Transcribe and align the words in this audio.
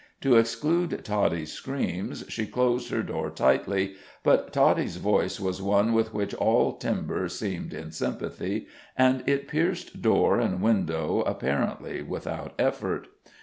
To 0.21 0.35
exclude 0.35 1.01
Toddie's 1.05 1.51
screams 1.51 2.23
she 2.27 2.47
closed 2.47 2.89
her 2.89 3.03
door 3.03 3.29
tightly, 3.29 3.93
but 4.23 4.51
Toddie's 4.51 4.97
voice 4.97 5.39
was 5.39 5.61
one 5.61 5.93
with 5.93 6.11
which 6.11 6.33
all 6.33 6.73
timber 6.73 7.29
seemed 7.29 7.71
in 7.71 7.91
sympathy, 7.91 8.65
and 8.97 9.21
it 9.29 9.47
pierced 9.47 10.01
door 10.01 10.39
and 10.39 10.59
window 10.59 11.21
apparently 11.27 12.01
without 12.01 12.55
effort. 12.57 13.09